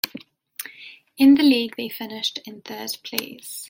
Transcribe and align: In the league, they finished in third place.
In 1.19 1.35
the 1.35 1.43
league, 1.43 1.75
they 1.77 1.87
finished 1.87 2.39
in 2.47 2.61
third 2.63 2.89
place. 3.03 3.59